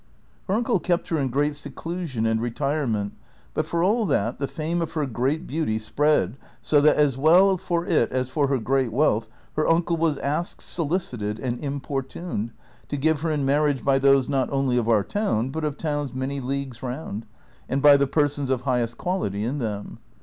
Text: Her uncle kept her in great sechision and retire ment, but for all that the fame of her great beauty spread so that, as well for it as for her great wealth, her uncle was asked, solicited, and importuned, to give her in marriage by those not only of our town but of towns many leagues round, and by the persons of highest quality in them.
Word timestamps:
Her 0.47 0.55
uncle 0.55 0.79
kept 0.79 1.09
her 1.09 1.19
in 1.19 1.27
great 1.27 1.51
sechision 1.53 2.27
and 2.27 2.41
retire 2.41 2.87
ment, 2.87 3.13
but 3.53 3.67
for 3.67 3.83
all 3.83 4.07
that 4.07 4.39
the 4.39 4.47
fame 4.47 4.81
of 4.81 4.93
her 4.93 5.05
great 5.05 5.45
beauty 5.45 5.77
spread 5.77 6.37
so 6.59 6.81
that, 6.81 6.95
as 6.95 7.19
well 7.19 7.55
for 7.55 7.85
it 7.85 8.11
as 8.11 8.27
for 8.27 8.47
her 8.47 8.57
great 8.57 8.91
wealth, 8.91 9.29
her 9.55 9.67
uncle 9.67 9.97
was 9.97 10.17
asked, 10.17 10.59
solicited, 10.59 11.37
and 11.37 11.63
importuned, 11.63 12.49
to 12.87 12.97
give 12.97 13.21
her 13.21 13.29
in 13.29 13.45
marriage 13.45 13.83
by 13.83 13.99
those 13.99 14.27
not 14.27 14.49
only 14.49 14.75
of 14.75 14.89
our 14.89 15.03
town 15.03 15.51
but 15.51 15.63
of 15.63 15.77
towns 15.77 16.15
many 16.15 16.39
leagues 16.39 16.81
round, 16.81 17.27
and 17.69 17.83
by 17.83 17.95
the 17.95 18.07
persons 18.07 18.49
of 18.49 18.61
highest 18.61 18.97
quality 18.97 19.43
in 19.43 19.59
them. 19.59 19.99